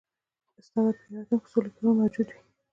[0.59, 2.39] استاده په یو اتوم کې څو الکترونونه موجود وي